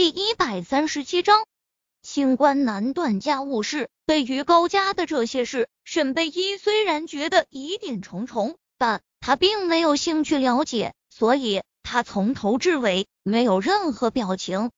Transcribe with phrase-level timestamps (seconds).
[0.00, 1.44] 第一百三十七章，
[2.00, 3.90] 清官难断家务事。
[4.06, 14.70] 对于高家的这些事，沈贝依虽然觉得疑点重重，但他并没有兴趣了解，所以他从头至尾没有任何表情。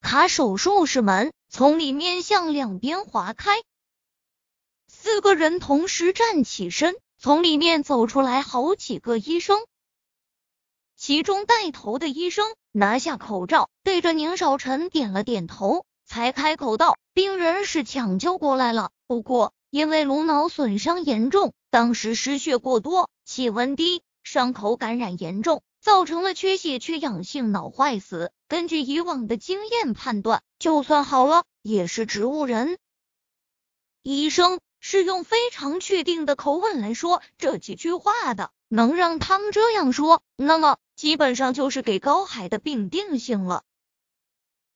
[0.00, 3.50] 卡手术室门从里面向两边划开，
[4.86, 9.58] 四个人同时站起身，从里面走出来好几个医生。
[11.08, 28.30] 其中带头的医生拿下口罩，对着宁少臣点了点头，才开口道：“病人是抢救过来了，不过因为颅脑损伤严重，当时失血过多，气温低，伤口感染严重，造成了缺血缺氧性脑坏死。
[28.46, 32.76] 根据以往的经验判断，就算好了，也是植物人。”
[34.04, 40.78] 医生是用非常确定的口吻来说这几句话的，能让他们这样说，那么。
[40.96, 43.62] 基本上就是给高海的病定性了。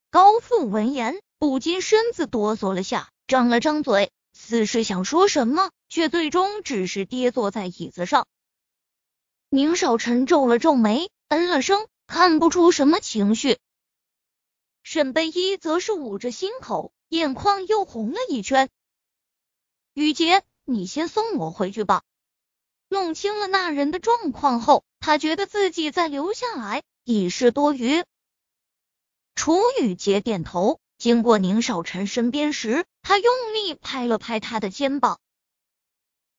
[0.09, 8.25] 高富闻言不禁身子哆嗦了下，张了张嘴，似是想说什么，却最终只是跌坐在椅子上。
[9.49, 13.59] 宁少臣皱了皱眉，嗯了声，看不出什么情绪。
[14.81, 18.69] 沈贝依则是捂着心口，眼眶又红了一圈。
[19.93, 22.03] 雨洁，你先送我回去吧。
[22.89, 24.83] 弄清了那人的状况后。
[25.05, 28.05] 他觉得自己再留下来已是多余。
[29.35, 35.19] 楚雨洁点头，经过宁少臣身边时，他用力拍了拍他的肩膀。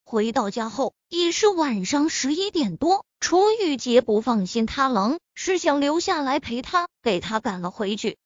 [0.02, 8.16] 回到家后已是晚上十一点多，楚雨洁不放心他冷，是想留下来陪他，给他赶了回去。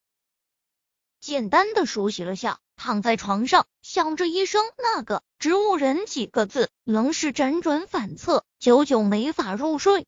[1.19, 10.07] 简单的梳洗了下，躺在床上，想着医生那个植物人几个字，仍是辗转反侧，久久没法入睡。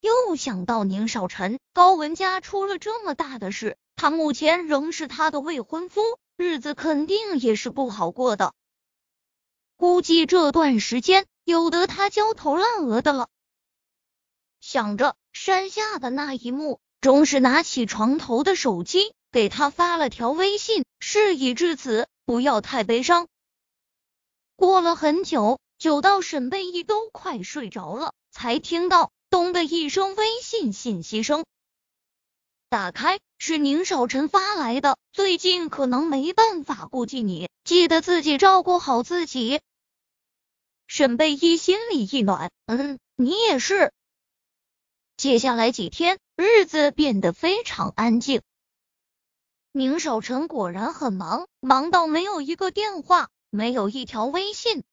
[0.00, 6.02] 又想到宁少臣，高文家出了这么大的事，他目前仍是他的未婚夫，
[6.36, 8.52] 日子肯定也是不好过的。
[9.76, 13.28] 估计这段时间有得他焦头烂额的了。
[14.60, 23.28] 想着山下的那一幕，终是拿起床头的手机，给他发了条微信：事已至此，不要太悲伤。
[24.56, 29.12] 过了很久，久到沈贝依都快睡着了，才听到。
[29.28, 31.44] 咚的一声，微信信息声，
[32.70, 34.96] 打开是宁少臣发来的。
[35.12, 39.60] 最近可能没办法顾及你，记得自己照顾好自己。
[40.86, 43.92] 沈贝依心里一暖，嗯，你也是。
[45.18, 48.40] 接下来几天，日子变得非常安静。
[49.76, 54.84] 宁少臣果然很忙，忙到没有一个电话，没有一条微信。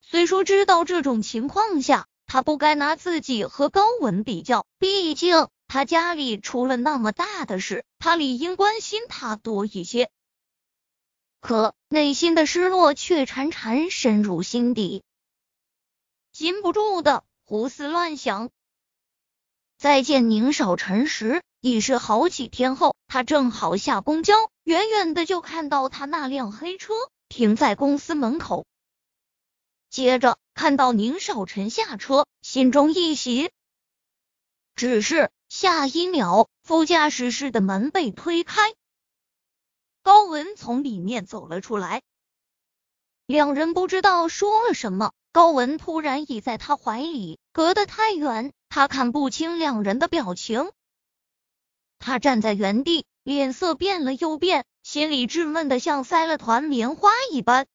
[0.00, 2.08] 虽说知道这种情况下。
[2.26, 10.10] 他不该拿自己和高文比较，毕竟他家里出了那么大的事，他理应关心他多一些。
[11.40, 15.02] 可内心的失落却潺潺深入心底，
[16.30, 18.50] 禁不住的胡思乱想。
[19.76, 24.34] 再见宁少臣时，已是好几天后，他正好下公交，
[24.64, 26.94] 远远的就看到他那辆黑车
[27.28, 28.66] 停在公司门口。
[29.90, 33.50] 接着看到宁少臣下车，心中一喜。
[34.74, 38.72] 只是下一秒，副驾驶室的门被推开，
[40.02, 42.00] 高文从里面走了出来。
[43.26, 50.70] 两人不知道说了什么，高文突然倚在他怀里，隔得太远，他看不清两人的表情。
[52.00, 57.68] 他站在原地，脸色变了又变，心里郁闷的像塞了团棉花一般。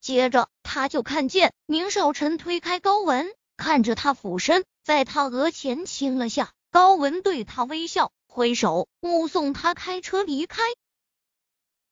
[0.00, 6.52] 接着，他就看见宁少臣推开高文，看着他俯身，在他额前亲了下。
[6.70, 10.62] 高文对他微笑，挥手目送他开车离开。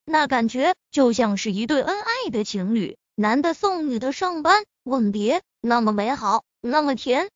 [0.07, 7.29] 那感觉就像是一对恩爱的情侣，男的送女的上班，吻别，那么美好，那么甜。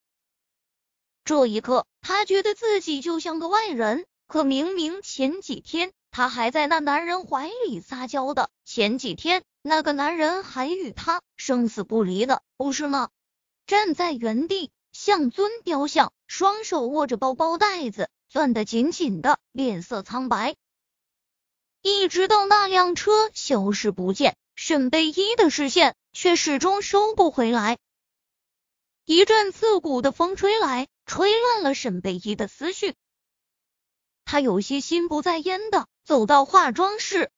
[1.25, 4.07] 这一刻，他觉得自己就像个外人。
[4.27, 9.43] 可明明前几天他还在那男人怀里撒娇的，前几天。
[9.63, 13.09] 那个男人还与他生死不离的，不是吗？
[13.67, 20.57] 站在原地，像尊雕像，双手握着包包袋子，攥得紧紧的，脸色苍白。
[21.81, 27.79] 一直到那辆车消失不见，沈贝依的视线却始终收不回来。
[29.07, 32.95] 一阵刺骨的风吹来，吹乱了沈北一的思绪。
[34.25, 37.31] 他有些心不在焉的走到化妆室。